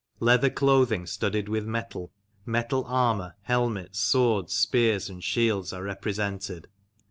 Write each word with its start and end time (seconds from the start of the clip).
Leather 0.19 0.49
clothing 0.49 1.05
studded 1.05 1.47
with 1.47 1.67
metal, 1.67 2.11
metal 2.43 2.83
armour, 2.87 3.35
helmets, 3.43 3.99
swords, 3.99 4.51
spears, 4.51 5.11
and 5.11 5.23
shields 5.23 5.71
are 5.71 5.83
represented. 5.83 6.67